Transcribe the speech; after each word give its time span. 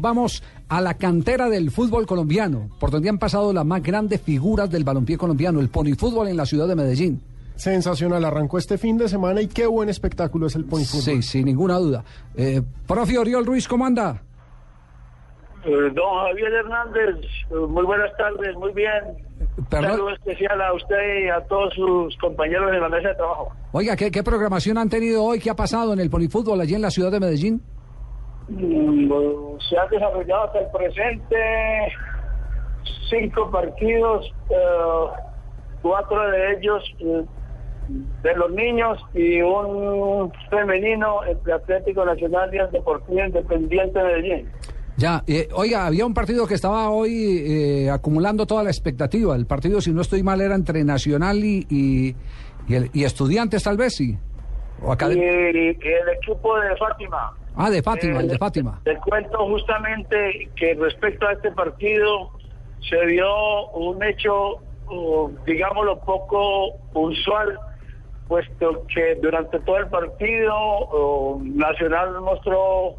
Vamos 0.00 0.42
a 0.68 0.80
la 0.80 0.94
cantera 0.94 1.48
del 1.48 1.70
fútbol 1.70 2.04
colombiano, 2.04 2.68
por 2.80 2.90
donde 2.90 3.08
han 3.08 3.18
pasado 3.18 3.52
las 3.52 3.64
más 3.64 3.80
grandes 3.80 4.20
figuras 4.20 4.68
del 4.68 4.82
balompié 4.82 5.16
colombiano, 5.16 5.60
el 5.60 5.68
ponifútbol 5.68 6.26
en 6.26 6.36
la 6.36 6.46
ciudad 6.46 6.66
de 6.66 6.74
Medellín. 6.74 7.22
Sensacional, 7.54 8.24
arrancó 8.24 8.58
este 8.58 8.76
fin 8.76 8.98
de 8.98 9.08
semana 9.08 9.40
y 9.40 9.46
qué 9.46 9.68
buen 9.68 9.88
espectáculo 9.88 10.48
es 10.48 10.56
el 10.56 10.64
ponifútbol. 10.64 11.00
Sí, 11.04 11.22
sin 11.22 11.44
ninguna 11.44 11.78
duda. 11.78 12.02
Eh, 12.34 12.60
profe 12.88 13.16
Oriol 13.16 13.46
Ruiz, 13.46 13.68
¿cómo 13.68 13.86
anda? 13.86 14.20
Eh, 15.64 15.70
don 15.94 16.24
Javier 16.26 16.52
Hernández, 16.52 17.24
eh, 17.52 17.54
muy 17.54 17.84
buenas 17.84 18.10
tardes, 18.16 18.52
muy 18.56 18.72
bien. 18.72 18.90
Un 19.56 19.64
Perdón. 19.66 19.90
saludo 19.92 20.10
especial 20.10 20.60
a 20.60 20.74
usted 20.74 21.24
y 21.24 21.28
a 21.28 21.40
todos 21.46 21.72
sus 21.72 22.16
compañeros 22.18 22.72
de 22.72 22.80
la 22.80 22.88
mesa 22.88 23.10
de 23.10 23.14
trabajo. 23.14 23.52
Oiga, 23.70 23.94
¿qué, 23.94 24.10
qué 24.10 24.24
programación 24.24 24.76
han 24.76 24.88
tenido 24.88 25.22
hoy? 25.22 25.38
¿Qué 25.38 25.50
ha 25.50 25.54
pasado 25.54 25.92
en 25.92 26.00
el 26.00 26.10
ponifútbol 26.10 26.60
allí 26.60 26.74
en 26.74 26.82
la 26.82 26.90
ciudad 26.90 27.12
de 27.12 27.20
Medellín? 27.20 27.62
Se 28.48 29.78
han 29.78 29.88
desarrollado 29.90 30.44
hasta 30.44 30.60
el 30.60 30.66
presente 30.70 31.36
cinco 33.08 33.50
partidos, 33.50 34.26
eh, 34.50 34.54
cuatro 35.82 36.30
de 36.30 36.52
ellos 36.54 36.82
eh, 37.00 37.24
de 38.22 38.34
los 38.36 38.50
niños 38.52 38.98
y 39.14 39.40
un 39.40 40.32
femenino 40.50 41.24
entre 41.24 41.52
Atlético 41.54 42.04
Nacional 42.04 42.54
y 42.54 42.58
el 42.58 42.70
Deportivo 42.70 43.20
Independiente 43.24 43.98
de 43.98 44.04
Medellín. 44.04 44.48
Ya, 44.96 45.22
eh, 45.26 45.48
oiga, 45.54 45.86
había 45.86 46.06
un 46.06 46.14
partido 46.14 46.46
que 46.46 46.54
estaba 46.54 46.88
hoy 46.90 47.42
eh, 47.46 47.90
acumulando 47.90 48.46
toda 48.46 48.62
la 48.62 48.70
expectativa. 48.70 49.34
El 49.34 49.44
partido, 49.46 49.80
si 49.80 49.92
no 49.92 50.02
estoy 50.02 50.22
mal, 50.22 50.40
era 50.40 50.54
entre 50.54 50.84
Nacional 50.84 51.38
y, 51.38 51.66
y, 51.68 52.14
y 52.68 52.74
el- 52.74 52.90
y 52.92 53.02
Estudiantes, 53.04 53.64
tal 53.64 53.76
vez, 53.76 53.96
sí. 53.96 54.16
O 54.82 54.92
Y 54.92 55.18
el 55.18 56.08
equipo 56.16 56.58
de 56.60 56.76
Fátima. 56.76 57.32
Ah, 57.56 57.70
de 57.70 57.82
Fátima, 57.82 58.18
Eh, 58.18 58.22
el 58.22 58.28
de 58.28 58.38
Fátima. 58.38 58.80
Te 58.84 58.96
cuento 58.96 59.38
justamente 59.46 60.50
que 60.56 60.74
respecto 60.74 61.26
a 61.26 61.32
este 61.32 61.50
partido 61.52 62.30
se 62.88 63.06
dio 63.06 63.68
un 63.70 64.02
hecho, 64.02 64.56
uh, 64.90 65.30
digámoslo, 65.46 65.98
poco 66.00 66.74
usual, 66.94 67.58
puesto 68.28 68.84
que 68.92 69.14
durante 69.16 69.60
todo 69.60 69.78
el 69.78 69.86
partido 69.88 70.54
uh, 70.56 71.42
Nacional 71.44 72.20
mostró 72.20 72.96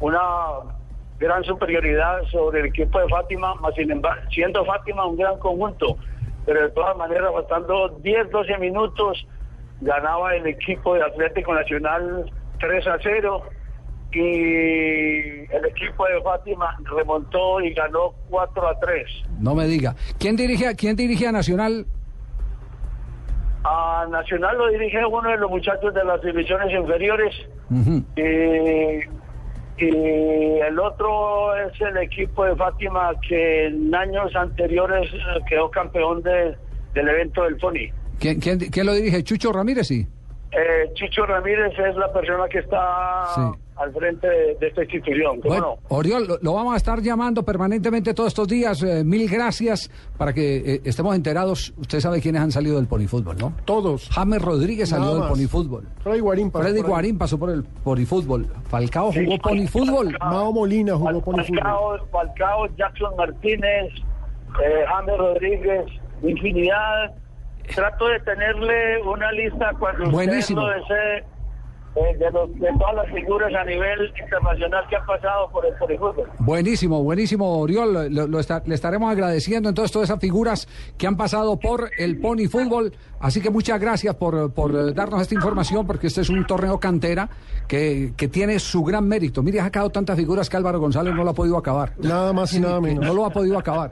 una 0.00 0.76
gran 1.18 1.44
superioridad 1.44 2.22
sobre 2.30 2.60
el 2.60 2.66
equipo 2.66 3.00
de 3.00 3.08
Fátima, 3.08 3.54
más 3.56 3.74
sin 3.74 3.90
embargo, 3.90 4.22
siendo 4.30 4.64
Fátima 4.64 5.06
un 5.06 5.16
gran 5.16 5.38
conjunto, 5.38 5.96
pero 6.44 6.62
de 6.62 6.70
todas 6.70 6.96
maneras, 6.96 7.30
faltando 7.32 7.88
10, 8.02 8.30
12 8.30 8.58
minutos, 8.58 9.26
ganaba 9.80 10.34
el 10.34 10.46
equipo 10.46 10.94
de 10.94 11.02
Atlético 11.02 11.54
Nacional 11.54 12.30
3 12.58 12.86
a 12.86 12.98
0 13.02 13.42
y 14.12 14.20
el 14.20 15.64
equipo 15.68 16.06
de 16.06 16.20
Fátima 16.22 16.76
remontó 16.84 17.60
y 17.60 17.74
ganó 17.74 18.14
4 18.30 18.68
a 18.68 18.78
3. 18.80 19.06
No 19.40 19.54
me 19.54 19.66
diga. 19.66 19.94
¿Quién 20.18 20.36
dirige, 20.36 20.66
a- 20.68 20.74
quién 20.74 20.96
dirige 20.96 21.26
a 21.26 21.32
Nacional? 21.32 21.86
A 23.64 24.06
Nacional 24.10 24.56
lo 24.58 24.68
dirige 24.68 25.04
uno 25.04 25.28
de 25.28 25.36
los 25.38 25.50
muchachos 25.50 25.92
de 25.92 26.04
las 26.04 26.22
divisiones 26.22 26.72
inferiores 26.72 27.34
y, 28.16 29.00
y 29.84 30.60
el 30.60 30.78
otro 30.78 31.54
es 31.56 31.72
el 31.80 31.96
equipo 31.98 32.44
de 32.44 32.54
Fátima 32.54 33.10
que 33.28 33.66
en 33.66 33.92
años 33.94 34.34
anteriores 34.36 35.12
eh, 35.12 35.18
quedó 35.48 35.68
campeón 35.70 36.22
de- 36.22 36.56
del 36.94 37.08
evento 37.08 37.42
del 37.42 37.58
FONI. 37.60 37.90
¿Quién, 38.20 38.40
quién, 38.40 38.58
quién 38.58 38.86
lo 38.86 38.94
dirige? 38.94 39.22
¿Chucho 39.24 39.52
Ramírez? 39.52 39.88
Sí. 39.88 40.06
Eh, 40.58 40.90
Chicho 40.94 41.26
Ramírez 41.26 41.72
es 41.78 41.96
la 41.96 42.10
persona 42.12 42.48
que 42.48 42.60
está 42.60 43.26
Sí. 43.34 43.40
al 43.76 43.92
frente 43.92 44.26
de, 44.26 44.54
de 44.58 44.68
esta 44.68 44.84
institución. 44.84 45.38
¿cómo 45.42 45.48
Bueno, 45.54 45.74
Oriol, 45.88 46.26
lo, 46.26 46.38
lo 46.40 46.54
vamos 46.54 46.72
a 46.72 46.78
estar 46.78 47.02
llamando 47.02 47.42
permanentemente 47.42 48.14
todos 48.14 48.28
estos 48.28 48.48
días. 48.48 48.82
Eh, 48.82 49.04
mil 49.04 49.28
gracias 49.28 49.90
para 50.16 50.32
que 50.32 50.56
eh, 50.76 50.80
estemos 50.84 51.14
enterados. 51.14 51.74
Usted 51.76 52.00
sabe 52.00 52.22
quiénes 52.22 52.40
han 52.40 52.52
salido 52.52 52.76
del 52.76 52.86
ponifútbol, 52.86 53.36
¿no? 53.38 53.52
Todos. 53.66 54.08
James 54.10 54.40
Rodríguez 54.40 54.90
Nada 54.92 55.04
salió 55.04 55.20
del 55.20 55.28
ponifútbol. 55.28 55.88
Freddy 56.02 56.20
Guarín 56.20 56.50
pasó 56.50 56.62
Freddy 56.64 56.80
por. 56.80 56.88
Guarín 56.90 57.18
pasó 57.18 57.38
por 57.38 57.50
el 57.50 57.62
ponifútbol. 57.62 58.46
Falcao 58.70 59.12
Sí. 59.12 59.24
jugó 59.26 59.38
ponifútbol. 59.38 60.16
Mao 60.20 60.52
Molina 60.54 60.94
jugó 60.94 61.10
Fal- 61.10 61.22
ponifútbol. 61.22 61.58
Falcao, 61.62 62.06
Falcao, 62.10 62.66
Jackson 62.78 63.14
Martínez, 63.18 63.92
eh, 64.64 64.84
James 64.88 65.18
Rodríguez, 65.18 65.84
infinidad. 66.22 67.12
Trato 67.74 68.08
de 68.08 68.20
tenerle 68.20 69.02
una 69.02 69.32
lista 69.32 69.72
cuando 69.78 70.04
usted 70.04 70.12
Buenísimo. 70.12 70.60
lo 70.62 70.68
desee, 70.68 71.24
de, 72.18 72.30
los- 72.30 72.52
de 72.58 72.68
todas 72.78 72.94
las 72.94 73.06
figuras 73.12 73.52
a 73.54 73.64
nivel 73.64 74.12
internacional 74.20 74.84
que 74.88 74.96
han 74.96 75.06
pasado 75.06 75.48
por 75.50 75.64
el 75.66 75.74
por 75.74 75.90
el 75.90 75.98
fútbol. 75.98 76.28
Buenísimo, 76.40 77.02
buenísimo, 77.02 77.58
Oriol. 77.58 78.12
Lo- 78.14 78.26
lo 78.26 78.38
está- 78.40 78.62
le 78.66 78.74
estaremos 78.74 79.10
agradeciendo 79.10 79.68
entonces 79.68 79.92
todas 79.92 80.10
esas 80.10 80.20
figuras 80.20 80.68
que 80.98 81.06
han 81.06 81.16
pasado 81.16 81.58
por 81.58 81.90
el 81.98 82.20
Pony 82.20 82.48
Fútbol. 82.50 82.92
Así 83.18 83.40
que 83.40 83.48
muchas 83.50 83.80
gracias 83.80 84.14
por, 84.16 84.52
por 84.52 84.72
eh, 84.72 84.92
darnos 84.92 85.22
esta 85.22 85.34
información, 85.34 85.86
porque 85.86 86.08
este 86.08 86.20
es 86.20 86.28
un 86.28 86.46
torneo 86.46 86.78
cantera 86.78 87.28
que, 87.66 88.12
que 88.16 88.28
tiene 88.28 88.58
su 88.58 88.84
gran 88.84 89.08
mérito. 89.08 89.42
Mire, 89.42 89.60
ha 89.60 89.64
sacado 89.64 89.88
tantas 89.90 90.16
figuras 90.16 90.50
que 90.50 90.56
Álvaro 90.58 90.78
González 90.78 91.14
no 91.14 91.24
lo 91.24 91.30
ha 91.30 91.34
podido 91.34 91.56
acabar. 91.56 91.92
Nada 91.98 92.32
más 92.34 92.52
y 92.52 92.56
Sí, 92.56 92.60
nada 92.62 92.78
menos. 92.80 93.04
No 93.06 93.14
lo 93.14 93.24
ha 93.24 93.30
podido 93.30 93.58
acabar. 93.58 93.90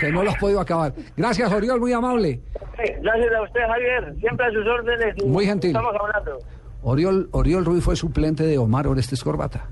Que 0.00 0.10
no 0.10 0.24
lo 0.24 0.32
ha 0.32 0.34
podido 0.34 0.60
acabar. 0.60 0.92
Gracias, 1.16 1.52
Oriol, 1.52 1.78
muy 1.80 1.92
amable. 1.92 2.40
Sí, 2.76 2.92
Gracias 3.00 3.32
a 3.34 3.42
usted, 3.42 3.60
Javier. 3.68 4.14
Siempre 4.20 4.46
a 4.46 4.50
sus 4.50 4.66
órdenes. 4.66 5.14
y 5.18 5.26
Muy 5.26 5.46
gentil. 5.46 5.70
Estamos 5.70 5.94
hablando. 6.00 6.38
Oriol, 6.82 7.28
Oriol 7.32 7.64
Ruiz 7.64 7.82
fue 7.82 7.96
suplente 7.96 8.44
de 8.44 8.58
Omar 8.58 8.86
Orestes 8.86 9.22
Corbata 9.22 9.68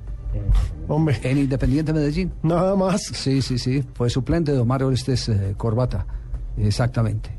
Hombre, 0.88 1.18
en 1.22 1.38
Independiente 1.38 1.92
Medellín. 1.92 2.32
nada 2.42 2.76
más. 2.76 3.02
Sí, 3.02 3.42
sí, 3.42 3.58
sí, 3.58 3.84
fue 3.94 4.10
suplente 4.10 4.52
de 4.52 4.58
Omar 4.58 4.82
Orestes 4.82 5.28
eh, 5.28 5.54
Corbata, 5.56 6.06
exactamente. 6.56 7.30